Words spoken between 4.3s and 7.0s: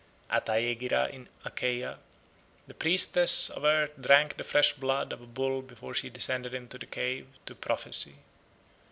the fresh blood of a bull before she descended into the